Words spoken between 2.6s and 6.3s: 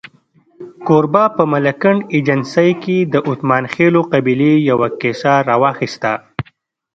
کې د اتمانخېلو قبیلې یوه کیسه راواخسته.